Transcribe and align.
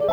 Hi, 0.00 0.06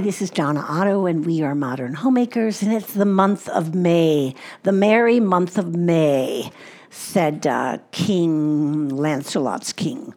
this 0.00 0.20
is 0.20 0.30
Donna 0.30 0.64
Otto, 0.68 1.06
and 1.06 1.24
we 1.24 1.42
are 1.42 1.54
Modern 1.54 1.94
Homemakers, 1.94 2.62
and 2.62 2.72
it's 2.72 2.92
the 2.92 3.06
month 3.06 3.48
of 3.48 3.74
May, 3.74 4.34
the 4.64 4.72
merry 4.72 5.18
month 5.18 5.56
of 5.56 5.74
May, 5.74 6.50
said 6.92 7.46
uh, 7.46 7.78
King 7.90 8.90
Lancelot's 8.90 9.72
king. 9.72 10.12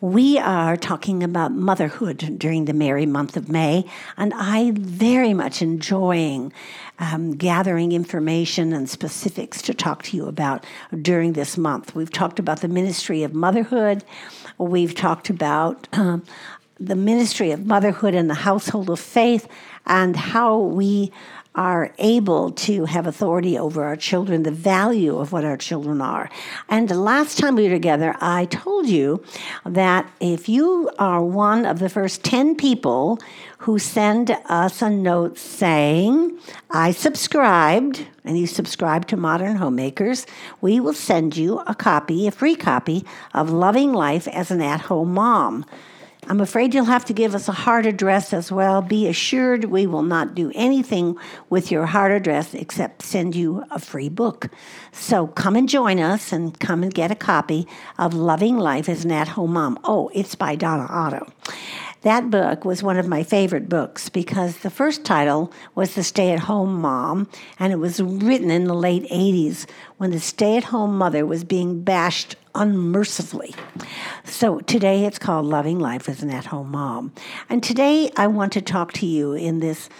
We 0.00 0.36
are 0.36 0.76
talking 0.76 1.22
about 1.22 1.52
motherhood 1.52 2.36
during 2.38 2.64
the 2.64 2.72
merry 2.72 3.06
month 3.06 3.36
of 3.36 3.48
May, 3.48 3.84
and 4.16 4.34
I 4.34 4.72
very 4.74 5.32
much 5.32 5.62
enjoying 5.62 6.52
um, 6.98 7.36
gathering 7.36 7.92
information 7.92 8.72
and 8.72 8.90
specifics 8.90 9.62
to 9.62 9.74
talk 9.74 10.02
to 10.04 10.16
you 10.16 10.26
about 10.26 10.66
during 11.00 11.34
this 11.34 11.56
month. 11.56 11.94
We've 11.94 12.10
talked 12.10 12.40
about 12.40 12.62
the 12.62 12.68
ministry 12.68 13.22
of 13.22 13.32
motherhood. 13.32 14.04
We've 14.58 14.96
talked 14.96 15.30
about 15.30 15.86
um, 15.92 16.24
the 16.80 16.96
ministry 16.96 17.50
of 17.50 17.66
motherhood 17.66 18.14
and 18.14 18.30
the 18.30 18.34
household 18.34 18.90
of 18.90 19.00
faith 19.00 19.48
and 19.86 20.16
how 20.16 20.58
we 20.58 21.12
are 21.54 21.92
able 21.98 22.52
to 22.52 22.84
have 22.84 23.04
authority 23.06 23.58
over 23.58 23.82
our 23.82 23.96
children, 23.96 24.44
the 24.44 24.50
value 24.50 25.18
of 25.18 25.32
what 25.32 25.44
our 25.44 25.56
children 25.56 26.00
are. 26.00 26.30
And 26.68 26.88
the 26.88 26.94
last 26.94 27.36
time 27.36 27.56
we 27.56 27.64
were 27.64 27.74
together, 27.74 28.14
I 28.20 28.44
told 28.44 28.86
you 28.86 29.24
that 29.66 30.08
if 30.20 30.48
you 30.48 30.88
are 31.00 31.20
one 31.20 31.66
of 31.66 31.80
the 31.80 31.88
first 31.88 32.22
10 32.22 32.54
people 32.54 33.18
who 33.58 33.80
send 33.80 34.30
us 34.44 34.82
a 34.82 34.88
note 34.88 35.36
saying, 35.36 36.38
I 36.70 36.92
subscribed, 36.92 38.06
and 38.24 38.38
you 38.38 38.46
subscribe 38.46 39.08
to 39.08 39.16
Modern 39.16 39.56
Homemakers, 39.56 40.26
we 40.60 40.78
will 40.78 40.92
send 40.92 41.36
you 41.36 41.58
a 41.66 41.74
copy, 41.74 42.28
a 42.28 42.30
free 42.30 42.54
copy 42.54 43.04
of 43.34 43.50
Loving 43.50 43.92
Life 43.92 44.28
as 44.28 44.52
an 44.52 44.60
At 44.60 44.82
Home 44.82 45.14
Mom. 45.14 45.64
I'm 46.30 46.42
afraid 46.42 46.74
you'll 46.74 46.84
have 46.84 47.06
to 47.06 47.14
give 47.14 47.34
us 47.34 47.48
a 47.48 47.52
hard 47.52 47.86
address 47.86 48.34
as 48.34 48.52
well. 48.52 48.82
Be 48.82 49.08
assured 49.08 49.64
we 49.64 49.86
will 49.86 50.02
not 50.02 50.34
do 50.34 50.52
anything 50.54 51.16
with 51.48 51.70
your 51.70 51.86
hard 51.86 52.12
address 52.12 52.52
except 52.52 53.00
send 53.00 53.34
you 53.34 53.64
a 53.70 53.78
free 53.78 54.10
book. 54.10 54.50
So 54.92 55.28
come 55.28 55.56
and 55.56 55.66
join 55.66 55.98
us 55.98 56.30
and 56.30 56.60
come 56.60 56.82
and 56.82 56.92
get 56.92 57.10
a 57.10 57.14
copy 57.14 57.66
of 57.98 58.12
Loving 58.12 58.58
Life 58.58 58.90
as 58.90 59.06
an 59.06 59.10
At 59.10 59.28
Home 59.28 59.54
Mom. 59.54 59.78
Oh, 59.84 60.10
it's 60.12 60.34
by 60.34 60.54
Donna 60.54 60.86
Otto. 60.90 61.32
That 62.08 62.30
book 62.30 62.64
was 62.64 62.82
one 62.82 62.96
of 62.96 63.06
my 63.06 63.22
favorite 63.22 63.68
books 63.68 64.08
because 64.08 64.60
the 64.60 64.70
first 64.70 65.04
title 65.04 65.52
was 65.74 65.94
The 65.94 66.02
Stay 66.02 66.32
at 66.32 66.38
Home 66.38 66.80
Mom, 66.80 67.28
and 67.58 67.70
it 67.70 67.76
was 67.76 68.00
written 68.00 68.50
in 68.50 68.64
the 68.64 68.72
late 68.72 69.04
80s 69.10 69.68
when 69.98 70.10
the 70.10 70.18
stay 70.18 70.56
at 70.56 70.64
home 70.64 70.96
mother 70.96 71.26
was 71.26 71.44
being 71.44 71.82
bashed 71.82 72.34
unmercifully. 72.54 73.54
So 74.24 74.60
today 74.60 75.04
it's 75.04 75.18
called 75.18 75.44
Loving 75.44 75.78
Life 75.78 76.08
as 76.08 76.22
an 76.22 76.30
At 76.30 76.46
Home 76.46 76.70
Mom. 76.70 77.12
And 77.50 77.62
today 77.62 78.10
I 78.16 78.26
want 78.26 78.54
to 78.54 78.62
talk 78.62 78.94
to 78.94 79.06
you 79.06 79.34
in 79.34 79.60
this 79.60 79.90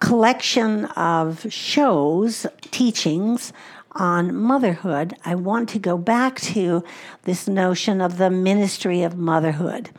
collection 0.00 0.86
of 0.86 1.52
shows, 1.52 2.46
teachings 2.70 3.52
on 3.92 4.34
motherhood. 4.34 5.14
I 5.26 5.34
want 5.34 5.68
to 5.68 5.78
go 5.78 5.98
back 5.98 6.40
to 6.40 6.82
this 7.24 7.46
notion 7.46 8.00
of 8.00 8.16
the 8.16 8.30
ministry 8.30 9.02
of 9.02 9.18
motherhood. 9.18 9.90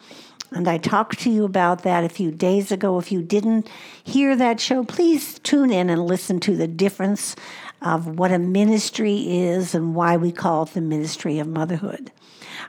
And 0.56 0.68
I 0.68 0.78
talked 0.78 1.20
to 1.22 1.32
you 1.32 1.46
about 1.46 1.82
that 1.84 2.04
a 2.04 2.10
few 2.10 2.30
days 2.30 2.72
ago. 2.72 3.00
If 3.00 3.12
you 3.12 3.24
didn't 3.24 3.68
hear 4.04 4.36
that 4.36 4.60
show, 4.60 4.84
please 4.84 5.40
tune 5.40 5.72
in 5.72 5.90
and 5.90 6.06
listen 6.06 6.40
to 6.42 6.56
the 6.56 6.68
difference 6.68 7.36
of 7.82 8.20
what 8.20 8.32
a 8.32 8.40
ministry 8.40 9.40
is 9.40 9.74
and 9.74 9.96
why 9.96 10.16
we 10.16 10.32
call 10.32 10.64
it 10.64 10.70
the 10.70 10.82
ministry 10.82 11.40
of 11.40 11.48
motherhood. 11.48 12.12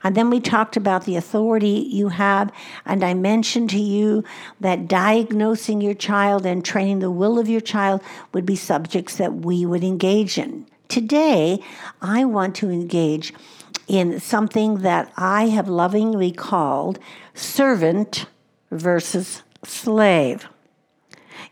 And 0.03 0.17
then 0.17 0.31
we 0.31 0.41
talked 0.41 0.77
about 0.77 1.05
the 1.05 1.17
authority 1.17 1.89
you 1.91 2.09
have. 2.09 2.50
And 2.84 3.05
I 3.05 3.15
mentioned 3.15 3.71
to 3.71 3.78
you 3.78 4.25
that 4.61 4.89
diagnosing 4.89 5.81
your 5.81 5.94
child 5.94 6.47
and 6.47 6.65
training 6.65 6.99
the 6.99 7.11
will 7.11 7.39
of 7.39 7.49
your 7.49 7.61
child 7.61 8.03
would 8.33 8.47
be 8.47 8.56
subjects 8.56 9.17
that 9.17 9.34
we 9.34 9.65
would 9.67 9.84
engage 9.84 10.39
in. 10.39 10.67
Today, 10.89 11.61
I 12.03 12.25
want 12.25 12.55
to 12.56 12.71
engage 12.71 13.33
in 13.87 14.21
something 14.21 14.78
that 14.78 15.12
I 15.17 15.49
have 15.49 15.69
lovingly 15.69 16.33
called 16.33 16.99
servant 17.34 18.27
versus 18.71 19.43
slave. 19.65 20.47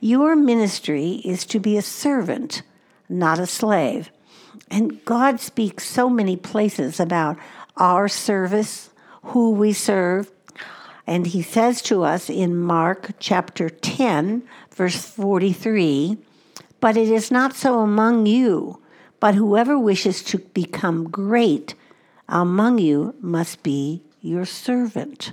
Your 0.00 0.34
ministry 0.34 1.20
is 1.24 1.44
to 1.46 1.60
be 1.60 1.76
a 1.76 1.82
servant, 1.82 2.62
not 3.08 3.38
a 3.38 3.46
slave. 3.46 4.10
And 4.70 5.04
God 5.04 5.40
speaks 5.40 5.84
so 5.84 6.08
many 6.08 6.36
places 6.36 6.98
about 6.98 7.36
our 7.76 8.08
service, 8.08 8.90
who 9.24 9.52
we 9.52 9.72
serve. 9.72 10.30
And 11.06 11.26
he 11.26 11.42
says 11.42 11.82
to 11.82 12.04
us 12.04 12.30
in 12.30 12.56
Mark 12.56 13.10
chapter 13.18 13.68
10, 13.68 14.42
verse 14.70 15.04
43 15.04 16.16
But 16.80 16.96
it 16.96 17.08
is 17.08 17.30
not 17.30 17.54
so 17.54 17.80
among 17.80 18.26
you, 18.26 18.80
but 19.20 19.34
whoever 19.34 19.78
wishes 19.78 20.22
to 20.24 20.38
become 20.38 21.10
great 21.10 21.74
among 22.28 22.78
you 22.78 23.14
must 23.20 23.62
be 23.62 24.02
your 24.20 24.44
servant. 24.44 25.32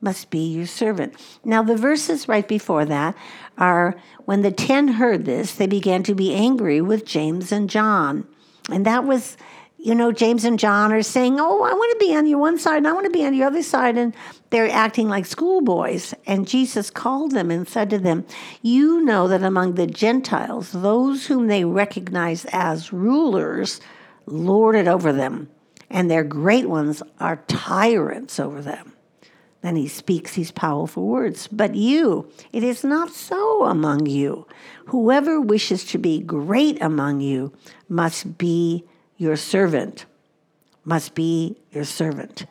Must 0.00 0.30
be 0.30 0.46
your 0.46 0.66
servant. 0.66 1.14
Now, 1.44 1.62
the 1.62 1.76
verses 1.76 2.28
right 2.28 2.46
before 2.46 2.84
that 2.84 3.16
are 3.56 3.96
when 4.24 4.42
the 4.42 4.52
ten 4.52 4.88
heard 4.88 5.24
this, 5.24 5.54
they 5.54 5.66
began 5.66 6.02
to 6.04 6.14
be 6.14 6.34
angry 6.34 6.80
with 6.80 7.04
James 7.04 7.50
and 7.50 7.68
John. 7.68 8.26
And 8.70 8.86
that 8.86 9.04
was, 9.04 9.36
you 9.76 9.96
know, 9.96 10.12
James 10.12 10.44
and 10.44 10.58
John 10.58 10.92
are 10.92 11.02
saying, 11.02 11.40
Oh, 11.40 11.62
I 11.64 11.72
want 11.72 11.98
to 11.98 12.06
be 12.06 12.14
on 12.14 12.26
your 12.26 12.38
one 12.38 12.58
side 12.58 12.76
and 12.76 12.86
I 12.86 12.92
want 12.92 13.06
to 13.06 13.10
be 13.10 13.26
on 13.26 13.34
your 13.34 13.48
other 13.48 13.62
side. 13.62 13.98
And 13.98 14.14
they're 14.50 14.70
acting 14.70 15.08
like 15.08 15.26
schoolboys. 15.26 16.14
And 16.26 16.46
Jesus 16.46 16.90
called 16.90 17.32
them 17.32 17.50
and 17.50 17.68
said 17.68 17.90
to 17.90 17.98
them, 17.98 18.24
You 18.62 19.04
know 19.04 19.26
that 19.26 19.42
among 19.42 19.74
the 19.74 19.86
Gentiles, 19.86 20.70
those 20.70 21.26
whom 21.26 21.48
they 21.48 21.64
recognize 21.64 22.44
as 22.52 22.92
rulers 22.92 23.80
lord 24.26 24.76
it 24.76 24.86
over 24.86 25.12
them 25.12 25.48
and 25.90 26.10
their 26.10 26.24
great 26.24 26.68
ones 26.68 27.02
are 27.18 27.42
tyrants 27.48 28.38
over 28.38 28.60
them. 28.60 28.92
Then 29.60 29.76
he 29.76 29.88
speaks 29.88 30.34
these 30.34 30.52
powerful 30.52 31.06
words. 31.06 31.48
But 31.48 31.74
you, 31.74 32.30
it 32.52 32.62
is 32.62 32.84
not 32.84 33.10
so 33.10 33.64
among 33.64 34.06
you. 34.06 34.46
Whoever 34.86 35.40
wishes 35.40 35.84
to 35.86 35.98
be 35.98 36.20
great 36.20 36.80
among 36.80 37.20
you 37.20 37.52
must 37.88 38.38
be 38.38 38.84
your 39.16 39.36
servant. 39.36 40.06
Must 40.84 41.14
be 41.14 41.56
your 41.72 41.84
servant. 41.84 42.46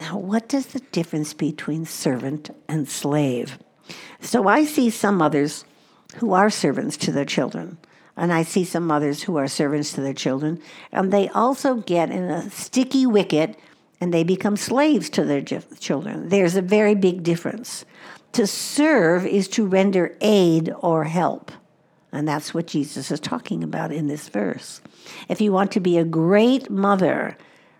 Now, 0.00 0.18
what 0.18 0.48
does 0.48 0.66
the 0.66 0.80
difference 0.92 1.34
between 1.34 1.84
servant 1.84 2.50
and 2.68 2.88
slave? 2.88 3.58
So 4.20 4.46
I 4.46 4.64
see 4.64 4.90
some 4.90 5.20
others 5.20 5.64
who 6.18 6.32
are 6.32 6.50
servants 6.50 6.96
to 6.98 7.12
their 7.12 7.24
children. 7.24 7.78
And 8.16 8.32
I 8.32 8.44
see 8.44 8.64
some 8.64 8.86
mothers 8.86 9.24
who 9.24 9.36
are 9.36 9.46
servants 9.46 9.92
to 9.92 10.00
their 10.00 10.14
children, 10.14 10.62
and 10.90 11.12
they 11.12 11.28
also 11.28 11.74
get 11.74 12.10
in 12.10 12.24
a 12.24 12.48
sticky 12.50 13.04
wicket 13.04 13.58
and 14.00 14.12
they 14.12 14.24
become 14.24 14.56
slaves 14.56 15.08
to 15.10 15.24
their 15.24 15.42
children. 15.42 16.28
There's 16.28 16.56
a 16.56 16.62
very 16.62 16.94
big 16.94 17.22
difference. 17.22 17.84
To 18.32 18.46
serve 18.46 19.26
is 19.26 19.48
to 19.48 19.66
render 19.66 20.16
aid 20.20 20.72
or 20.80 21.04
help. 21.04 21.50
And 22.12 22.28
that's 22.28 22.52
what 22.52 22.66
Jesus 22.66 23.10
is 23.10 23.20
talking 23.20 23.64
about 23.64 23.92
in 23.92 24.06
this 24.06 24.28
verse. 24.28 24.80
If 25.28 25.40
you 25.40 25.52
want 25.52 25.72
to 25.72 25.80
be 25.80 25.98
a 25.98 26.04
great 26.04 26.70
mother, 26.70 27.36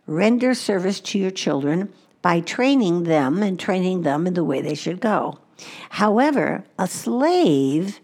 render 0.07 0.55
service 0.55 1.01
to 1.01 1.19
your 1.19 1.31
children 1.31 1.93
by 2.23 2.41
training 2.41 3.05
them 3.05 3.43
and 3.43 3.59
training 3.59 4.03
them 4.03 4.27
in 4.27 4.35
the 4.35 4.45
way 4.45 4.61
they 4.61 4.75
should 4.75 5.01
go. 5.01 5.39
However, 5.91 6.65
a 6.79 6.87
slave 6.87 8.01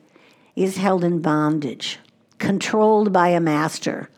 is 0.54 0.76
held 0.76 1.04
in 1.04 1.20
bondage 1.20 1.98
controlled 2.38 3.12
by 3.12 3.28
a 3.28 3.40
master, 3.40 4.10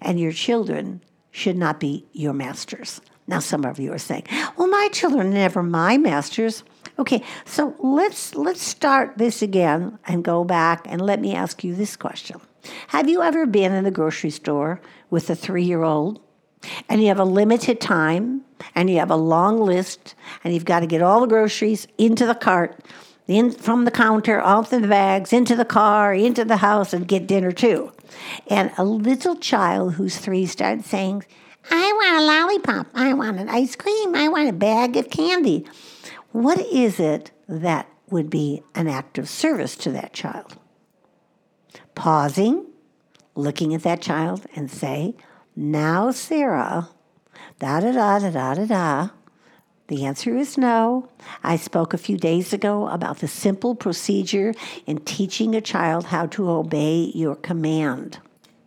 and 0.00 0.18
your 0.18 0.32
children 0.32 1.02
should 1.30 1.56
not 1.56 1.78
be 1.78 2.06
your 2.12 2.32
masters. 2.32 3.00
Now, 3.26 3.40
some 3.40 3.64
of 3.64 3.78
you 3.78 3.92
are 3.92 3.98
saying, 3.98 4.24
"Well, 4.56 4.68
my 4.68 4.88
children 4.92 5.28
are 5.28 5.30
never 5.30 5.62
my 5.62 5.98
masters." 5.98 6.62
Okay, 6.98 7.22
so 7.44 7.74
let's 7.78 8.34
let's 8.34 8.62
start 8.62 9.18
this 9.18 9.42
again 9.42 9.98
and 10.06 10.24
go 10.24 10.44
back 10.44 10.86
and 10.86 11.00
let 11.00 11.20
me 11.20 11.34
ask 11.34 11.64
you 11.64 11.74
this 11.74 11.96
question: 11.96 12.40
Have 12.88 13.08
you 13.08 13.22
ever 13.22 13.46
been 13.46 13.72
in 13.72 13.84
the 13.84 13.90
grocery 13.90 14.30
store 14.30 14.80
with 15.10 15.28
a 15.28 15.34
three-year-old, 15.34 16.20
and 16.88 17.02
you 17.02 17.08
have 17.08 17.20
a 17.20 17.24
limited 17.24 17.80
time, 17.80 18.42
and 18.74 18.88
you 18.88 18.98
have 18.98 19.10
a 19.10 19.16
long 19.16 19.60
list, 19.60 20.14
and 20.42 20.54
you've 20.54 20.64
got 20.64 20.80
to 20.80 20.86
get 20.86 21.02
all 21.02 21.20
the 21.20 21.26
groceries 21.26 21.86
into 21.98 22.26
the 22.26 22.34
cart? 22.34 22.80
in 23.28 23.50
from 23.50 23.84
the 23.84 23.90
counter, 23.90 24.40
off 24.40 24.70
the 24.70 24.80
bags, 24.80 25.32
into 25.32 25.56
the 25.56 25.64
car, 25.64 26.14
into 26.14 26.44
the 26.44 26.58
house, 26.58 26.92
and 26.92 27.08
get 27.08 27.26
dinner 27.26 27.52
too. 27.52 27.92
And 28.46 28.70
a 28.78 28.84
little 28.84 29.36
child 29.36 29.94
who's 29.94 30.18
three 30.18 30.46
starts 30.46 30.88
saying, 30.88 31.24
I 31.70 31.92
want 31.92 32.18
a 32.18 32.26
lollipop. 32.26 32.86
I 32.94 33.12
want 33.12 33.38
an 33.38 33.48
ice 33.48 33.76
cream. 33.76 34.14
I 34.14 34.28
want 34.28 34.48
a 34.48 34.52
bag 34.52 34.96
of 34.96 35.10
candy. 35.10 35.66
What 36.32 36.58
is 36.58 37.00
it 37.00 37.30
that 37.48 37.88
would 38.10 38.30
be 38.30 38.62
an 38.74 38.88
act 38.88 39.18
of 39.18 39.28
service 39.28 39.76
to 39.76 39.90
that 39.92 40.12
child? 40.12 40.56
Pausing, 41.94 42.66
looking 43.34 43.74
at 43.74 43.82
that 43.82 44.02
child, 44.02 44.46
and 44.54 44.70
say, 44.70 45.16
Now, 45.54 46.10
Sarah, 46.10 46.90
da 47.58 47.80
da 47.80 47.92
da 47.92 48.18
da 48.18 48.30
da 48.30 48.54
da 48.54 48.64
da. 48.66 49.08
The 49.88 50.04
answer 50.04 50.36
is 50.36 50.58
no. 50.58 51.08
I 51.44 51.56
spoke 51.56 51.94
a 51.94 51.98
few 51.98 52.16
days 52.16 52.52
ago 52.52 52.88
about 52.88 53.18
the 53.18 53.28
simple 53.28 53.76
procedure 53.76 54.52
in 54.84 54.98
teaching 54.98 55.54
a 55.54 55.60
child 55.60 56.06
how 56.06 56.26
to 56.26 56.50
obey 56.50 57.12
your 57.14 57.36
command. 57.36 58.18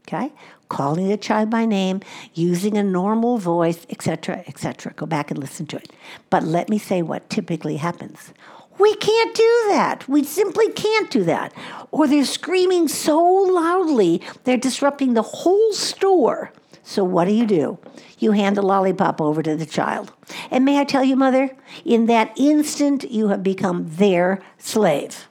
Okay? 0.07 0.31
Calling 0.69 1.07
the 1.07 1.17
child 1.17 1.49
by 1.49 1.65
name, 1.65 2.01
using 2.33 2.77
a 2.77 2.83
normal 2.83 3.37
voice, 3.37 3.85
etc., 3.89 4.43
etc. 4.47 4.93
Go 4.95 5.05
back 5.05 5.31
and 5.31 5.39
listen 5.39 5.65
to 5.67 5.77
it. 5.77 5.91
But 6.29 6.43
let 6.43 6.69
me 6.69 6.77
say 6.77 7.01
what 7.01 7.29
typically 7.29 7.77
happens. 7.77 8.33
We 8.79 8.95
can't 8.95 9.35
do 9.35 9.65
that. 9.69 10.07
We 10.07 10.23
simply 10.23 10.71
can't 10.71 11.11
do 11.11 11.23
that. 11.25 11.53
Or 11.91 12.07
they're 12.07 12.23
screaming 12.23 12.87
so 12.87 13.21
loudly, 13.21 14.21
they're 14.45 14.57
disrupting 14.57 15.15
the 15.15 15.21
whole 15.21 15.73
store. 15.73 16.53
So 16.83 17.03
what 17.03 17.25
do 17.25 17.33
you 17.33 17.45
do? 17.45 17.77
You 18.19 18.31
hand 18.31 18.55
the 18.55 18.61
lollipop 18.61 19.19
over 19.21 19.43
to 19.43 19.55
the 19.55 19.65
child. 19.65 20.13
And 20.49 20.65
may 20.65 20.79
I 20.79 20.85
tell 20.85 21.03
you, 21.03 21.15
mother, 21.15 21.55
in 21.83 22.05
that 22.05 22.31
instant, 22.37 23.09
you 23.11 23.27
have 23.27 23.43
become 23.43 23.85
their 23.87 24.41
slave. 24.57 25.27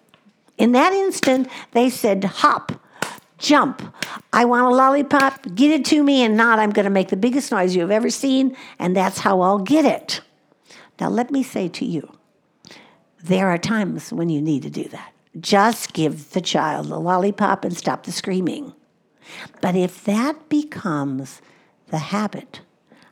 In 0.58 0.72
that 0.72 0.92
instant, 0.92 1.48
they 1.72 1.88
said, 1.90 2.24
hop, 2.24 2.72
jump. 3.38 3.82
I 4.32 4.44
want 4.44 4.66
a 4.66 4.70
lollipop, 4.70 5.54
get 5.54 5.70
it 5.70 5.84
to 5.86 6.02
me, 6.02 6.22
and 6.22 6.36
not, 6.36 6.58
I'm 6.58 6.70
going 6.70 6.84
to 6.84 6.90
make 6.90 7.08
the 7.08 7.16
biggest 7.16 7.50
noise 7.50 7.74
you 7.74 7.80
have 7.82 7.90
ever 7.90 8.10
seen, 8.10 8.56
and 8.78 8.96
that's 8.96 9.18
how 9.18 9.40
I'll 9.40 9.58
get 9.58 9.84
it. 9.84 10.20
Now, 11.00 11.08
let 11.08 11.30
me 11.30 11.42
say 11.42 11.68
to 11.68 11.84
you, 11.84 12.12
there 13.22 13.48
are 13.48 13.58
times 13.58 14.12
when 14.12 14.28
you 14.28 14.42
need 14.42 14.62
to 14.62 14.70
do 14.70 14.84
that. 14.88 15.12
Just 15.38 15.92
give 15.92 16.32
the 16.32 16.40
child 16.40 16.90
a 16.90 16.96
lollipop 16.96 17.64
and 17.64 17.76
stop 17.76 18.04
the 18.04 18.12
screaming. 18.12 18.72
But 19.60 19.76
if 19.76 20.04
that 20.04 20.48
becomes 20.48 21.40
the 21.88 21.98
habit, 21.98 22.60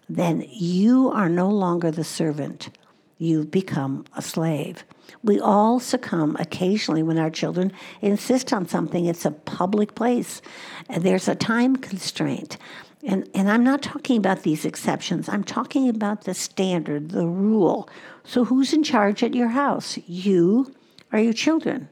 then 0.08 0.44
you 0.48 1.10
are 1.10 1.28
no 1.28 1.48
longer 1.48 1.90
the 1.90 2.04
servant. 2.04 2.70
You've 3.18 3.50
become 3.50 4.04
a 4.16 4.22
slave. 4.22 4.84
We 5.22 5.40
all 5.40 5.80
succumb 5.80 6.36
occasionally 6.38 7.02
when 7.02 7.18
our 7.18 7.30
children 7.30 7.72
insist 8.00 8.52
on 8.52 8.68
something. 8.68 9.06
It's 9.06 9.24
a 9.24 9.30
public 9.30 9.94
place. 9.94 10.42
There's 10.88 11.28
a 11.28 11.34
time 11.34 11.76
constraint. 11.76 12.58
And, 13.02 13.28
and 13.34 13.50
I'm 13.50 13.62
not 13.62 13.82
talking 13.82 14.16
about 14.16 14.42
these 14.42 14.64
exceptions. 14.64 15.28
I'm 15.28 15.44
talking 15.44 15.88
about 15.88 16.24
the 16.24 16.34
standard, 16.34 17.10
the 17.10 17.26
rule. 17.26 17.88
So, 18.24 18.44
who's 18.44 18.72
in 18.72 18.82
charge 18.82 19.22
at 19.22 19.34
your 19.34 19.48
house? 19.48 19.98
You 20.06 20.74
or 21.12 21.20
your 21.20 21.32
children? 21.32 21.88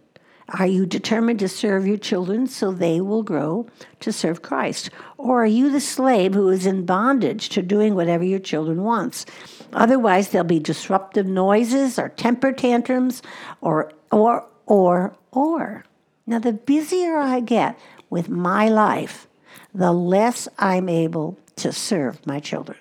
Are 0.50 0.67
you 0.67 0.85
determined 0.85 1.38
to 1.38 1.49
serve 1.49 1.87
your 1.87 1.96
children 1.96 2.46
so 2.46 2.70
they 2.70 3.00
will 3.00 3.23
grow 3.23 3.67
to 4.00 4.12
serve 4.12 4.43
Christ? 4.43 4.91
Or 5.17 5.43
are 5.43 5.46
you 5.46 5.70
the 5.70 5.81
slave 5.81 6.35
who 6.35 6.50
is 6.50 6.67
in 6.67 6.85
bondage 6.85 7.49
to 7.50 7.62
doing 7.62 7.94
whatever 7.94 8.25
your 8.25 8.38
children 8.38 8.82
wants? 8.82 9.25
Otherwise, 9.73 10.29
there'll 10.29 10.46
be 10.46 10.61
disruptive 10.61 11.26
noises 11.26 11.99
or 11.99 12.11
temper 12.11 12.52
tantrums 12.52 13.23
or 13.62 13.93
or 14.12 14.46
or 14.67 15.17
or. 15.32 15.85
Now 16.26 16.38
the 16.38 16.52
busier 16.52 17.17
I 17.17 17.41
get 17.41 17.79
with 18.11 18.29
my 18.29 18.69
life, 18.69 19.26
the 19.75 19.93
less 19.93 20.46
I'm 20.58 20.88
able 20.91 21.38
to 21.56 21.73
serve 21.73 22.26
my 22.26 22.38
children, 22.38 22.79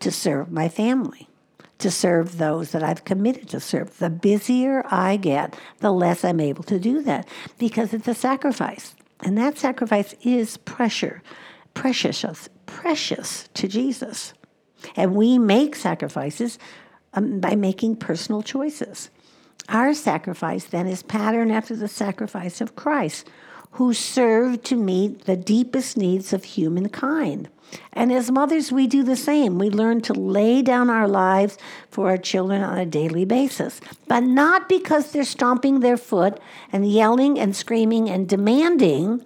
to 0.00 0.10
serve 0.10 0.52
my 0.52 0.68
family 0.68 1.28
to 1.84 1.90
serve 1.90 2.38
those 2.38 2.70
that 2.70 2.82
I've 2.82 3.04
committed 3.04 3.50
to 3.50 3.60
serve. 3.60 3.98
The 3.98 4.08
busier 4.08 4.86
I 4.90 5.18
get, 5.18 5.54
the 5.80 5.92
less 5.92 6.24
I'm 6.24 6.40
able 6.40 6.62
to 6.64 6.78
do 6.78 7.02
that 7.02 7.28
because 7.58 7.92
it's 7.92 8.08
a 8.08 8.14
sacrifice. 8.14 8.94
And 9.20 9.36
that 9.36 9.58
sacrifice 9.58 10.14
is 10.22 10.56
pressure, 10.56 11.22
precious, 11.74 12.48
precious 12.64 13.50
to 13.52 13.68
Jesus. 13.68 14.32
And 14.96 15.14
we 15.14 15.38
make 15.38 15.76
sacrifices 15.76 16.58
um, 17.12 17.38
by 17.38 17.54
making 17.54 17.96
personal 17.96 18.40
choices. 18.40 19.10
Our 19.68 19.92
sacrifice 19.92 20.64
then 20.64 20.86
is 20.86 21.02
patterned 21.02 21.52
after 21.52 21.76
the 21.76 21.86
sacrifice 21.86 22.62
of 22.62 22.76
Christ, 22.76 23.28
who 23.74 23.92
serve 23.92 24.62
to 24.62 24.76
meet 24.76 25.24
the 25.24 25.36
deepest 25.36 25.96
needs 25.96 26.32
of 26.32 26.44
humankind. 26.44 27.48
And 27.92 28.12
as 28.12 28.30
mothers, 28.30 28.70
we 28.70 28.86
do 28.86 29.02
the 29.02 29.16
same. 29.16 29.58
We 29.58 29.68
learn 29.68 30.00
to 30.02 30.12
lay 30.12 30.62
down 30.62 30.90
our 30.90 31.08
lives 31.08 31.58
for 31.90 32.08
our 32.08 32.16
children 32.16 32.62
on 32.62 32.78
a 32.78 32.86
daily 32.86 33.24
basis, 33.24 33.80
but 34.06 34.22
not 34.22 34.68
because 34.68 35.10
they're 35.10 35.24
stomping 35.24 35.80
their 35.80 35.96
foot 35.96 36.38
and 36.72 36.88
yelling 36.88 37.36
and 37.38 37.56
screaming 37.56 38.08
and 38.08 38.28
demanding. 38.28 39.24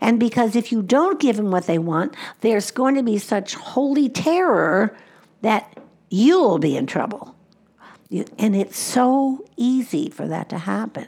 And 0.00 0.18
because 0.18 0.56
if 0.56 0.72
you 0.72 0.82
don't 0.82 1.20
give 1.20 1.36
them 1.36 1.50
what 1.50 1.66
they 1.66 1.78
want, 1.78 2.14
there's 2.40 2.70
going 2.70 2.94
to 2.94 3.02
be 3.02 3.18
such 3.18 3.54
holy 3.54 4.08
terror 4.08 4.96
that 5.42 5.78
you'll 6.08 6.58
be 6.58 6.74
in 6.74 6.86
trouble. 6.86 7.34
And 8.38 8.56
it's 8.56 8.78
so 8.78 9.44
easy 9.58 10.08
for 10.08 10.26
that 10.26 10.48
to 10.48 10.58
happen. 10.58 11.06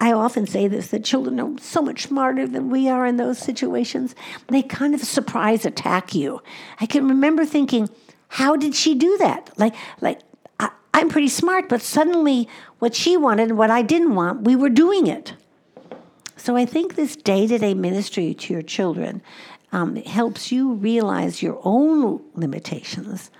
I 0.00 0.12
often 0.12 0.46
say 0.46 0.68
this 0.68 0.88
that 0.88 1.04
children 1.04 1.40
are 1.40 1.58
so 1.60 1.82
much 1.82 2.04
smarter 2.04 2.46
than 2.46 2.70
we 2.70 2.88
are 2.88 3.06
in 3.06 3.16
those 3.16 3.38
situations. 3.38 4.14
They 4.48 4.62
kind 4.62 4.94
of 4.94 5.00
surprise 5.00 5.64
attack 5.66 6.14
you. 6.14 6.42
I 6.80 6.86
can 6.86 7.08
remember 7.08 7.44
thinking, 7.44 7.88
how 8.28 8.56
did 8.56 8.74
she 8.74 8.94
do 8.94 9.16
that? 9.18 9.50
Like, 9.56 9.74
like 10.00 10.20
I, 10.60 10.70
am 10.94 11.08
pretty 11.08 11.28
smart, 11.28 11.68
but 11.68 11.82
suddenly 11.82 12.48
what 12.78 12.94
she 12.94 13.16
wanted 13.16 13.50
and 13.50 13.58
what 13.58 13.70
I 13.70 13.82
didn't 13.82 14.14
want, 14.14 14.42
we 14.42 14.56
were 14.56 14.70
doing 14.70 15.06
it. 15.06 15.34
So 16.36 16.56
I 16.56 16.64
think 16.64 16.94
this 16.94 17.16
day 17.16 17.46
to 17.46 17.58
day 17.58 17.74
ministry 17.74 18.34
to 18.34 18.52
your 18.52 18.62
children 18.62 19.22
um, 19.72 19.96
helps 19.96 20.50
you 20.52 20.74
realize 20.74 21.42
your 21.42 21.60
own 21.64 22.22
limitations 22.34 23.30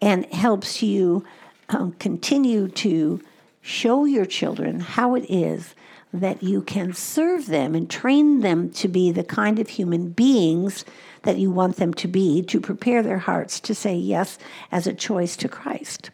and 0.00 0.24
helps 0.32 0.82
you 0.82 1.24
um, 1.68 1.92
continue 1.92 2.68
to 2.68 3.20
show 3.66 4.04
your 4.04 4.24
children 4.24 4.78
how 4.78 5.16
it 5.16 5.26
is 5.28 5.74
that 6.12 6.40
you 6.40 6.62
can 6.62 6.92
serve 6.92 7.46
them 7.46 7.74
and 7.74 7.90
train 7.90 8.40
them 8.40 8.70
to 8.70 8.86
be 8.86 9.10
the 9.10 9.24
kind 9.24 9.58
of 9.58 9.68
human 9.68 10.08
beings 10.10 10.84
that 11.22 11.36
you 11.36 11.50
want 11.50 11.76
them 11.76 11.92
to 11.92 12.06
be, 12.06 12.42
to 12.42 12.60
prepare 12.60 13.02
their 13.02 13.18
hearts 13.18 13.58
to 13.58 13.74
say 13.74 13.94
yes 13.94 14.38
as 14.70 14.86
a 14.86 14.94
choice 14.94 15.36
to 15.36 15.48
Christ. 15.48 16.10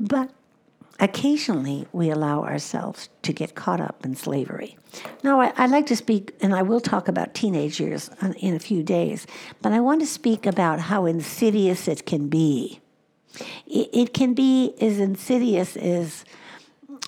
But 0.00 0.30
occasionally 0.98 1.86
we 1.92 2.08
allow 2.08 2.42
ourselves 2.42 3.10
to 3.20 3.34
get 3.34 3.54
caught 3.54 3.82
up 3.82 4.02
in 4.02 4.16
slavery. 4.16 4.78
Now, 5.22 5.40
I, 5.40 5.52
would 5.60 5.70
like 5.70 5.86
to 5.88 5.96
speak, 5.96 6.34
and 6.40 6.54
I 6.54 6.62
will 6.62 6.80
talk 6.80 7.06
about 7.06 7.34
teenage 7.34 7.78
years 7.78 8.10
in 8.38 8.54
a 8.54 8.60
few 8.60 8.82
days, 8.82 9.26
but 9.60 9.72
I 9.72 9.80
want 9.80 10.00
to 10.00 10.06
speak 10.06 10.46
about 10.46 10.80
how 10.80 11.04
insidious 11.04 11.86
it 11.86 12.06
can 12.06 12.28
be. 12.28 12.80
It, 13.66 13.90
it 13.92 14.14
can 14.14 14.32
be 14.32 14.74
as 14.80 14.98
insidious 14.98 15.76
as 15.76 16.24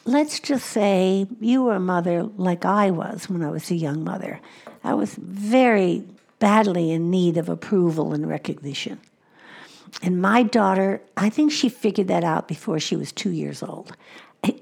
let's 0.06 0.40
just 0.40 0.66
say 0.66 1.26
you 1.40 1.64
were 1.64 1.74
a 1.74 1.80
mother 1.80 2.22
like 2.22 2.64
I 2.64 2.90
was 2.90 3.28
when 3.28 3.42
I 3.42 3.50
was 3.50 3.70
a 3.70 3.74
young 3.74 4.04
mother. 4.04 4.40
I 4.84 4.94
was 4.94 5.14
very 5.16 6.04
badly 6.38 6.92
in 6.92 7.10
need 7.10 7.36
of 7.36 7.48
approval 7.48 8.12
and 8.12 8.28
recognition. 8.28 9.00
And 10.02 10.20
my 10.20 10.42
daughter, 10.42 11.00
I 11.16 11.28
think 11.30 11.52
she 11.52 11.68
figured 11.68 12.08
that 12.08 12.24
out 12.24 12.48
before 12.48 12.78
she 12.78 12.96
was 12.96 13.12
two 13.12 13.30
years 13.30 13.62
old. 13.62 13.96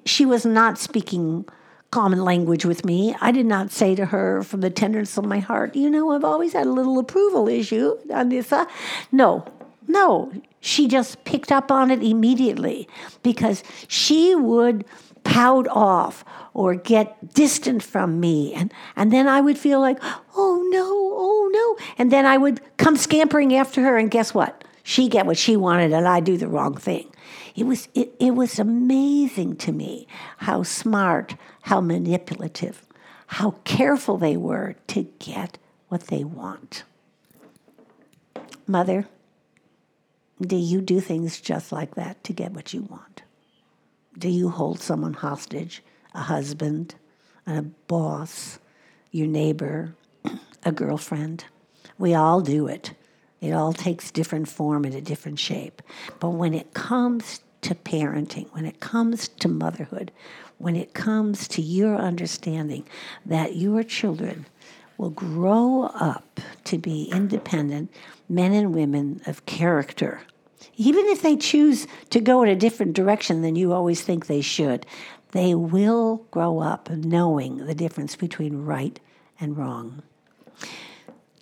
She 0.06 0.24
was 0.24 0.46
not 0.46 0.78
speaking 0.78 1.44
common 1.90 2.24
language 2.24 2.64
with 2.64 2.84
me. 2.84 3.14
I 3.20 3.30
did 3.30 3.46
not 3.46 3.70
say 3.70 3.94
to 3.94 4.06
her 4.06 4.42
from 4.42 4.60
the 4.60 4.70
tenderness 4.70 5.16
of 5.16 5.24
my 5.24 5.38
heart, 5.38 5.76
you 5.76 5.90
know, 5.90 6.10
I've 6.10 6.24
always 6.24 6.52
had 6.52 6.66
a 6.66 6.72
little 6.72 6.98
approval 6.98 7.48
issue, 7.48 7.96
Anissa. 8.08 8.66
No, 9.12 9.46
no. 9.86 10.32
She 10.60 10.88
just 10.88 11.24
picked 11.24 11.52
up 11.52 11.70
on 11.70 11.90
it 11.90 12.02
immediately 12.02 12.88
because 13.22 13.62
she 13.86 14.34
would 14.34 14.84
pout 15.24 15.66
off 15.68 16.24
or 16.52 16.74
get 16.74 17.34
distant 17.34 17.82
from 17.82 18.20
me. 18.20 18.54
And, 18.54 18.72
and 18.94 19.12
then 19.12 19.26
I 19.26 19.40
would 19.40 19.58
feel 19.58 19.80
like, 19.80 19.98
oh 20.36 20.66
no, 20.70 20.86
oh 20.86 21.50
no. 21.52 21.84
And 21.98 22.12
then 22.12 22.26
I 22.26 22.36
would 22.36 22.60
come 22.76 22.96
scampering 22.96 23.56
after 23.56 23.82
her, 23.82 23.96
and 23.96 24.10
guess 24.10 24.32
what? 24.32 24.62
She 24.82 25.08
get 25.08 25.26
what 25.26 25.38
she 25.38 25.56
wanted, 25.56 25.92
and 25.92 26.06
I 26.06 26.20
do 26.20 26.36
the 26.36 26.48
wrong 26.48 26.76
thing. 26.76 27.10
It 27.56 27.64
was, 27.64 27.88
it, 27.94 28.14
it 28.20 28.32
was 28.34 28.58
amazing 28.58 29.56
to 29.56 29.72
me 29.72 30.06
how 30.38 30.62
smart, 30.62 31.36
how 31.62 31.80
manipulative, 31.80 32.86
how 33.26 33.56
careful 33.64 34.18
they 34.18 34.36
were 34.36 34.76
to 34.88 35.04
get 35.18 35.58
what 35.88 36.08
they 36.08 36.22
want. 36.22 36.84
Mother, 38.66 39.06
do 40.40 40.56
you 40.56 40.80
do 40.80 41.00
things 41.00 41.40
just 41.40 41.72
like 41.72 41.94
that 41.94 42.22
to 42.24 42.32
get 42.32 42.52
what 42.52 42.74
you 42.74 42.82
want? 42.82 43.23
Do 44.18 44.28
you 44.28 44.49
hold 44.49 44.80
someone 44.80 45.14
hostage? 45.14 45.83
A 46.14 46.21
husband, 46.21 46.94
a 47.47 47.62
boss, 47.62 48.59
your 49.11 49.26
neighbor, 49.26 49.94
a 50.64 50.73
girlfriend? 50.73 51.44
We 51.99 52.14
all 52.14 52.40
do 52.40 52.66
it. 52.66 52.92
It 53.40 53.52
all 53.52 53.73
takes 53.73 54.11
different 54.11 54.49
form 54.49 54.85
and 54.85 54.94
a 54.94 55.00
different 55.00 55.38
shape. 55.38 55.83
But 56.21 56.30
when 56.30 56.54
it 56.54 56.73
comes 56.75 57.40
to 57.62 57.75
parenting, 57.75 58.49
when 58.52 58.64
it 58.64 58.80
comes 58.80 59.28
to 59.28 59.49
motherhood, 59.49 60.12
when 60.59 60.76
it 60.76 60.94
comes 60.94 61.49
to 61.49 61.62
your 61.62 61.97
understanding 61.97 62.87
that 63.26 63.56
your 63.56 63.83
children 63.83 64.47
will 64.97 65.11
grow 65.11 65.90
up 65.94 66.40
to 66.64 66.78
be 66.78 67.11
independent 67.12 67.90
men 68.28 68.52
and 68.52 68.75
women 68.75 69.21
of 69.26 69.44
character, 69.47 70.23
even 70.76 71.06
if 71.06 71.23
they 71.23 71.37
choose 71.37 71.87
to 72.11 72.21
go 72.21 72.42
in 72.42 72.49
a 72.49 72.56
different 72.56 72.94
direction 72.94 73.42
than 73.42 73.56
you 73.56 73.73
always 73.73 74.02
think 74.02 74.26
they 74.26 74.40
should, 74.40 74.87
they 75.33 75.54
will 75.54 76.26
grow 76.30 76.61
up 76.61 76.90
knowing 76.90 77.66
the 77.66 77.75
difference 77.75 78.16
between 78.16 78.64
right 78.64 79.00
and 79.40 79.56
wrong. 79.56 80.02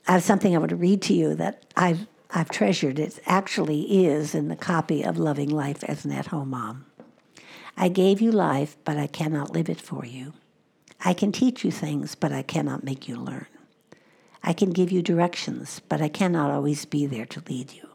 I 0.09 0.13
have 0.13 0.23
something 0.23 0.55
I 0.55 0.59
want 0.59 0.71
to 0.71 0.77
read 0.77 1.03
to 1.03 1.15
you 1.15 1.35
that 1.37 1.65
I've 1.77 2.07
I've 2.35 2.49
treasured. 2.49 2.99
It 2.99 3.21
actually 3.27 4.07
is 4.07 4.35
in 4.35 4.49
the 4.49 4.57
copy 4.57 5.03
of 5.03 5.19
Loving 5.19 5.51
Life 5.51 5.85
as 5.85 6.07
an 6.07 6.13
At 6.13 6.29
Home 6.29 6.51
Mom. 6.51 6.87
I 7.77 7.89
gave 7.89 8.23
you 8.23 8.33
life, 8.33 8.77
but 8.85 8.97
I 8.97 9.07
cannot 9.07 9.53
live 9.53 9.69
it 9.69 9.81
for 9.81 10.07
you. 10.07 10.33
I 11.05 11.13
can 11.13 11.31
teach 11.31 11.63
you 11.63 11.71
things, 11.71 12.15
but 12.15 12.33
I 12.33 12.43
cannot 12.43 12.85
make 12.85 13.07
you 13.07 13.17
learn. 13.17 13.47
I 14.43 14.55
can 14.55 14.71
give 14.71 14.91
you 14.91 15.03
directions, 15.03 15.83
but 15.89 16.01
I 16.01 16.09
cannot 16.09 16.51
always 16.51 16.85
be 16.85 17.07
there 17.07 17.27
to 17.27 17.43
lead 17.49 17.73
you. 17.73 17.92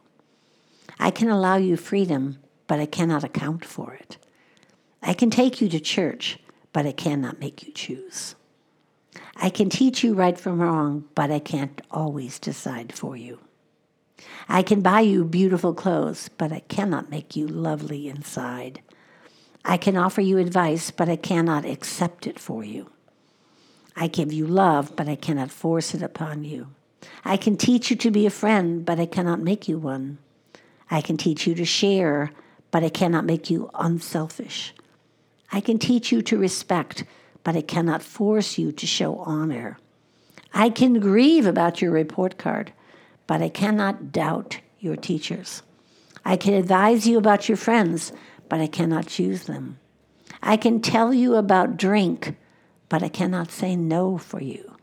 I 0.99 1.11
can 1.11 1.29
allow 1.29 1.57
you 1.57 1.77
freedom, 1.77 2.39
but 2.67 2.79
I 2.79 2.85
cannot 2.85 3.23
account 3.23 3.65
for 3.65 3.93
it. 3.93 4.17
I 5.01 5.13
can 5.13 5.29
take 5.29 5.61
you 5.61 5.69
to 5.69 5.79
church, 5.79 6.39
but 6.73 6.85
I 6.85 6.91
cannot 6.91 7.39
make 7.39 7.65
you 7.65 7.71
choose. 7.73 8.35
I 9.35 9.49
can 9.49 9.69
teach 9.69 10.03
you 10.03 10.13
right 10.13 10.37
from 10.37 10.61
wrong, 10.61 11.05
but 11.15 11.31
I 11.31 11.39
can't 11.39 11.81
always 11.91 12.39
decide 12.39 12.93
for 12.93 13.15
you. 13.15 13.39
I 14.49 14.63
can 14.63 14.81
buy 14.81 15.01
you 15.01 15.23
beautiful 15.23 15.73
clothes, 15.73 16.29
but 16.37 16.51
I 16.51 16.61
cannot 16.61 17.11
make 17.11 17.35
you 17.35 17.47
lovely 17.47 18.07
inside. 18.07 18.81
I 19.63 19.77
can 19.77 19.97
offer 19.97 20.21
you 20.21 20.37
advice, 20.37 20.91
but 20.91 21.09
I 21.09 21.17
cannot 21.17 21.65
accept 21.65 22.25
it 22.25 22.39
for 22.39 22.63
you. 22.63 22.89
I 23.95 24.07
give 24.07 24.31
you 24.31 24.47
love, 24.47 24.95
but 24.95 25.07
I 25.09 25.15
cannot 25.15 25.51
force 25.51 25.93
it 25.93 26.01
upon 26.01 26.43
you. 26.43 26.67
I 27.25 27.37
can 27.37 27.57
teach 27.57 27.89
you 27.89 27.95
to 27.97 28.11
be 28.11 28.25
a 28.25 28.31
friend, 28.31 28.85
but 28.85 28.99
I 28.99 29.05
cannot 29.05 29.39
make 29.39 29.67
you 29.67 29.77
one. 29.77 30.19
I 30.89 31.01
can 31.01 31.17
teach 31.17 31.45
you 31.45 31.55
to 31.55 31.65
share, 31.65 32.31
but 32.71 32.83
I 32.83 32.89
cannot 32.89 33.25
make 33.25 33.49
you 33.49 33.69
unselfish. 33.75 34.73
I 35.51 35.61
can 35.61 35.79
teach 35.79 36.11
you 36.11 36.21
to 36.23 36.37
respect, 36.37 37.03
but 37.43 37.55
I 37.55 37.61
cannot 37.61 38.01
force 38.01 38.57
you 38.57 38.71
to 38.71 38.85
show 38.85 39.17
honor. 39.19 39.77
I 40.53 40.69
can 40.69 40.99
grieve 40.99 41.45
about 41.45 41.81
your 41.81 41.91
report 41.91 42.37
card, 42.37 42.73
but 43.25 43.41
I 43.41 43.49
cannot 43.49 44.11
doubt 44.11 44.59
your 44.79 44.95
teachers. 44.95 45.61
I 46.25 46.35
can 46.37 46.53
advise 46.53 47.07
you 47.07 47.17
about 47.17 47.47
your 47.47 47.57
friends, 47.57 48.11
but 48.49 48.59
I 48.59 48.67
cannot 48.67 49.07
choose 49.07 49.43
them. 49.43 49.79
I 50.41 50.57
can 50.57 50.81
tell 50.81 51.13
you 51.13 51.35
about 51.35 51.77
drink, 51.77 52.35
but 52.89 53.03
I 53.03 53.09
cannot 53.09 53.51
say 53.51 53.75
no 53.75 54.17
for 54.17 54.41
you. 54.41 54.75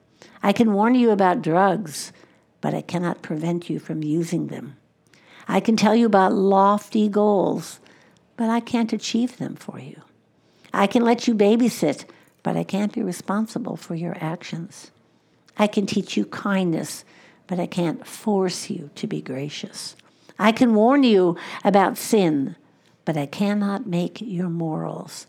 I 0.43 0.53
can 0.53 0.73
warn 0.73 0.95
you 0.95 1.11
about 1.11 1.43
drugs, 1.43 2.13
but 2.61 2.75
I 2.75 2.83
cannot 2.83 3.23
prevent 3.23 3.71
you 3.71 3.79
from 3.79 4.03
using 4.03 4.49
them. 4.49 4.77
I 5.47 5.61
can 5.61 5.77
tell 5.77 5.95
you 5.95 6.07
about 6.07 6.33
lofty 6.33 7.09
goals, 7.09 7.81
but 8.37 8.49
I 8.49 8.61
can't 8.61 8.93
achieve 8.93 9.37
them 9.37 9.57
for 9.57 9.79
you. 9.79 10.03
I 10.73 10.87
can 10.87 11.05
let 11.05 11.29
you 11.29 11.35
babysit, 11.35 12.05
but 12.43 12.57
I 12.57 12.65
can't 12.65 12.93
be 12.93 13.03
responsible 13.03 13.77
for 13.77 13.95
your 13.95 14.17
actions. 14.21 14.91
I 15.57 15.67
can 15.67 15.87
teach 15.87 16.17
you 16.17 16.25
kindness, 16.27 17.05
but 17.47 17.61
I 17.61 17.67
can't 17.67 18.07
force 18.07 18.71
you 18.71 18.91
to 18.97 19.07
be 19.07 19.21
gracious. 19.21 19.97
I 20.39 20.51
can 20.51 20.75
warn 20.75 21.05
you 21.05 21.37
about 21.65 21.97
sin, 21.97 22.57
but 23.05 23.17
I 23.17 23.27
cannot 23.27 23.87
make 23.87 24.21
your 24.21 24.49
morals. 24.49 25.27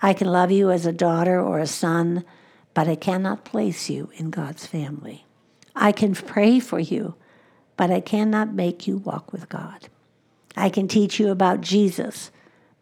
I 0.00 0.12
can 0.12 0.28
love 0.28 0.50
you 0.50 0.70
as 0.70 0.86
a 0.86 0.92
daughter 0.92 1.40
or 1.40 1.58
a 1.58 1.66
son, 1.66 2.24
but 2.72 2.88
I 2.88 2.96
cannot 2.96 3.44
place 3.44 3.90
you 3.90 4.10
in 4.16 4.30
God's 4.30 4.66
family. 4.66 5.24
I 5.74 5.92
can 5.92 6.14
pray 6.14 6.58
for 6.60 6.78
you, 6.78 7.14
but 7.76 7.90
I 7.90 8.00
cannot 8.00 8.54
make 8.54 8.86
you 8.86 8.98
walk 8.98 9.32
with 9.32 9.48
God. 9.48 9.88
I 10.56 10.68
can 10.68 10.88
teach 10.88 11.20
you 11.20 11.30
about 11.30 11.60
Jesus, 11.60 12.30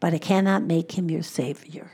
but 0.00 0.14
I 0.14 0.18
cannot 0.18 0.62
make 0.62 0.92
him 0.92 1.10
your 1.10 1.22
Savior. 1.22 1.92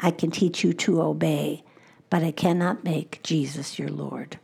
I 0.00 0.10
can 0.10 0.30
teach 0.30 0.64
you 0.64 0.72
to 0.72 1.00
obey, 1.02 1.62
but 2.10 2.22
I 2.24 2.32
cannot 2.32 2.82
make 2.82 3.22
Jesus 3.22 3.78
your 3.78 3.88
Lord 3.88 4.38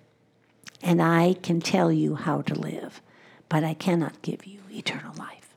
and 0.83 1.03
I 1.03 1.35
can 1.43 1.61
tell 1.61 1.91
you 1.91 2.15
how 2.15 2.43
to 2.43 2.55
live, 2.55 3.03
but 3.49 3.65
I 3.65 3.75
cannot 3.75 4.23
give 4.23 4.47
you 4.47 4.61
eternal 4.71 5.15
life. 5.17 5.55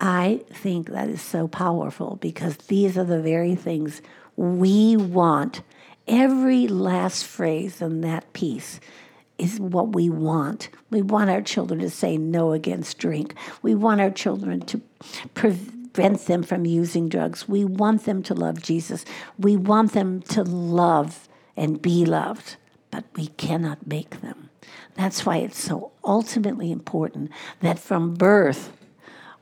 I 0.00 0.42
think 0.52 0.90
that 0.90 1.08
is 1.08 1.22
so 1.22 1.48
powerful 1.48 2.16
because 2.20 2.56
these 2.56 2.96
are 2.96 3.04
the 3.04 3.20
very 3.20 3.54
things 3.54 4.00
we 4.36 4.96
want. 4.96 5.62
Every 6.06 6.68
last 6.68 7.26
phrase 7.26 7.82
in 7.82 8.02
that 8.02 8.32
piece 8.32 8.78
is 9.38 9.60
what 9.60 9.94
we 9.94 10.10
want. 10.10 10.68
We 10.90 11.02
want 11.02 11.30
our 11.30 11.42
children 11.42 11.80
to 11.80 11.90
say 11.90 12.16
no 12.16 12.52
against 12.52 12.98
drink. 12.98 13.34
We 13.62 13.74
want 13.74 14.00
our 14.00 14.10
children 14.10 14.60
to 14.62 14.80
prevent 15.34 16.26
them 16.26 16.42
from 16.42 16.66
using 16.66 17.08
drugs. 17.08 17.48
We 17.48 17.64
want 17.64 18.04
them 18.04 18.22
to 18.24 18.34
love 18.34 18.62
Jesus. 18.62 19.04
We 19.38 19.56
want 19.56 19.92
them 19.92 20.22
to 20.22 20.42
love 20.42 21.28
and 21.56 21.80
be 21.80 22.04
loved 22.04 22.56
but 22.90 23.04
we 23.14 23.28
cannot 23.28 23.86
make 23.86 24.20
them. 24.20 24.50
That's 24.94 25.24
why 25.24 25.38
it's 25.38 25.62
so 25.62 25.92
ultimately 26.04 26.70
important 26.72 27.30
that 27.60 27.78
from 27.78 28.14
birth 28.14 28.72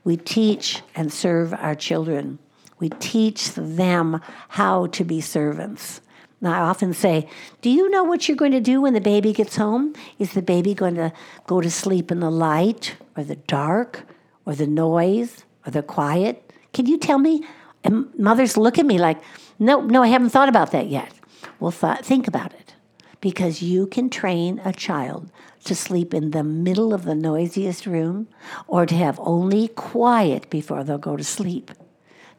we 0.03 0.17
teach 0.17 0.81
and 0.95 1.11
serve 1.11 1.53
our 1.53 1.75
children. 1.75 2.39
We 2.79 2.89
teach 2.89 3.53
them 3.53 4.21
how 4.49 4.87
to 4.87 5.03
be 5.03 5.21
servants. 5.21 6.01
I 6.43 6.59
often 6.59 6.93
say, 6.93 7.27
Do 7.61 7.69
you 7.69 7.89
know 7.89 8.03
what 8.03 8.27
you're 8.27 8.37
going 8.37 8.51
to 8.51 8.59
do 8.59 8.81
when 8.81 8.93
the 8.93 9.01
baby 9.01 9.33
gets 9.33 9.55
home? 9.55 9.93
Is 10.19 10.33
the 10.33 10.41
baby 10.41 10.73
going 10.73 10.95
to 10.95 11.11
go 11.47 11.61
to 11.61 11.71
sleep 11.71 12.11
in 12.11 12.19
the 12.19 12.29
light 12.29 12.95
or 13.15 13.23
the 13.23 13.37
dark 13.37 14.05
or 14.45 14.53
the 14.53 14.67
noise 14.67 15.45
or 15.65 15.71
the 15.71 15.81
quiet? 15.81 16.53
Can 16.73 16.85
you 16.85 16.97
tell 16.97 17.17
me? 17.17 17.43
And 17.83 18.13
mothers 18.19 18.57
look 18.57 18.77
at 18.77 18.85
me 18.85 18.99
like, 18.99 19.19
No, 19.57 19.81
no, 19.81 20.03
I 20.03 20.07
haven't 20.07 20.29
thought 20.29 20.49
about 20.49 20.71
that 20.71 20.87
yet. 20.87 21.11
Well, 21.59 21.71
th- 21.71 21.99
think 21.99 22.27
about 22.27 22.53
it 22.53 22.75
because 23.19 23.63
you 23.63 23.87
can 23.87 24.09
train 24.09 24.61
a 24.63 24.71
child 24.71 25.31
to 25.63 25.75
sleep 25.75 26.13
in 26.13 26.31
the 26.31 26.43
middle 26.43 26.93
of 26.93 27.03
the 27.03 27.15
noisiest 27.15 27.85
room 27.85 28.27
or 28.67 28.85
to 28.85 28.95
have 28.95 29.19
only 29.21 29.67
quiet 29.69 30.49
before 30.49 30.83
they'll 30.83 30.97
go 30.97 31.17
to 31.17 31.23
sleep. 31.23 31.71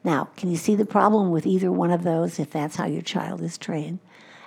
Now, 0.04 0.28
can 0.36 0.50
you 0.50 0.56
see 0.56 0.74
the 0.74 0.86
problem 0.86 1.30
with 1.30 1.46
either 1.46 1.72
one 1.72 1.90
of 1.90 2.02
those 2.04 2.38
if 2.38 2.50
that's 2.50 2.76
how 2.76 2.86
your 2.86 3.02
child 3.02 3.42
is 3.42 3.58
trained? 3.58 3.98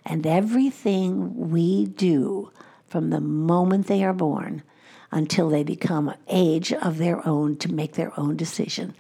And 0.06 0.26
everything 0.26 1.52
we 1.52 1.86
do 1.86 2.52
from 2.88 3.10
the 3.10 3.22
moment 3.22 3.88
they 3.88 4.04
are 4.04 4.14
born 4.14 4.64
until 5.12 5.50
they 5.50 5.64
become 5.64 6.14
age 6.28 6.74
of 6.74 6.98
their 6.98 7.26
own 7.28 7.58
to 7.58 7.72
make 7.72 7.94
their 7.94 8.18
own 8.20 8.36
decision 8.38 8.96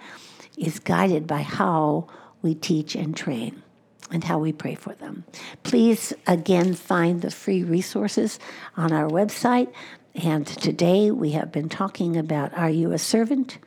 is 0.57 0.79
guided 0.79 1.25
by 1.25 1.41
how 1.41 2.07
we 2.41 2.53
teach 2.53 2.95
and 2.95 3.15
train 3.15 3.63
and 4.11 4.23
how 4.23 4.37
we 4.37 4.51
pray 4.51 4.75
for 4.75 4.93
them. 4.95 5.23
Please 5.63 6.13
again 6.27 6.73
find 6.73 7.21
the 7.21 7.31
free 7.31 7.63
resources 7.63 8.39
on 8.75 8.91
our 8.91 9.09
website. 9.09 9.71
And 10.15 10.45
today 10.45 11.11
we 11.11 11.31
have 11.31 11.51
been 11.51 11.69
talking 11.69 12.17
about 12.17 12.53
are 12.53 12.69
you 12.69 12.91
a 12.91 12.97
servant 12.97 13.57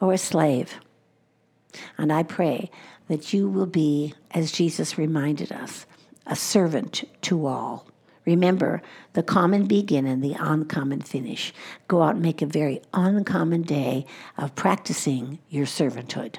or 0.00 0.14
a 0.14 0.18
slave? 0.18 0.80
And 1.98 2.12
I 2.12 2.22
pray 2.22 2.70
that 3.08 3.32
you 3.32 3.48
will 3.48 3.66
be, 3.66 4.14
as 4.30 4.52
Jesus 4.52 4.98
reminded 4.98 5.52
us, 5.52 5.86
a 6.26 6.36
servant 6.36 7.04
to 7.22 7.46
all. 7.46 7.86
Remember 8.24 8.82
the 9.14 9.22
common 9.22 9.66
begin 9.66 10.06
and 10.06 10.22
the 10.22 10.36
uncommon 10.38 11.00
finish. 11.00 11.52
Go 11.88 12.02
out 12.02 12.14
and 12.14 12.22
make 12.22 12.42
a 12.42 12.46
very 12.46 12.82
uncommon 12.94 13.62
day 13.62 14.06
of 14.36 14.54
practicing 14.54 15.38
your 15.48 15.66
servanthood. 15.66 16.36